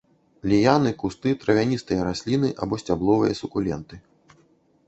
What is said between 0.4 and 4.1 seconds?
Ліяны, кусты, травяністыя расліны або сцябловыя сукуленты.